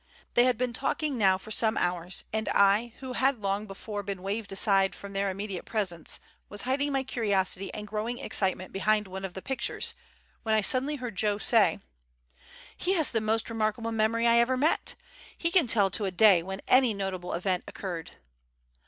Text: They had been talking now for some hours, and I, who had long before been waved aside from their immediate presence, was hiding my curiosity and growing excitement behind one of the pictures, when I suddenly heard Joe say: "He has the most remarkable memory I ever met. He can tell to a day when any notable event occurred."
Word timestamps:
They 0.33 0.45
had 0.45 0.57
been 0.57 0.73
talking 0.73 1.15
now 1.15 1.37
for 1.37 1.51
some 1.51 1.77
hours, 1.77 2.23
and 2.33 2.49
I, 2.49 2.93
who 3.01 3.13
had 3.13 3.37
long 3.39 3.67
before 3.67 4.01
been 4.01 4.23
waved 4.23 4.51
aside 4.51 4.95
from 4.95 5.13
their 5.13 5.29
immediate 5.29 5.63
presence, 5.63 6.19
was 6.49 6.63
hiding 6.63 6.91
my 6.91 7.03
curiosity 7.03 7.71
and 7.75 7.85
growing 7.85 8.17
excitement 8.17 8.73
behind 8.73 9.05
one 9.07 9.23
of 9.23 9.35
the 9.35 9.43
pictures, 9.43 9.93
when 10.41 10.55
I 10.55 10.61
suddenly 10.61 10.95
heard 10.95 11.17
Joe 11.17 11.37
say: 11.37 11.81
"He 12.75 12.93
has 12.93 13.11
the 13.11 13.21
most 13.21 13.47
remarkable 13.47 13.91
memory 13.91 14.25
I 14.25 14.39
ever 14.39 14.57
met. 14.57 14.95
He 15.37 15.51
can 15.51 15.67
tell 15.67 15.91
to 15.91 16.05
a 16.05 16.11
day 16.11 16.41
when 16.41 16.61
any 16.67 16.95
notable 16.95 17.33
event 17.35 17.65
occurred." 17.67 18.09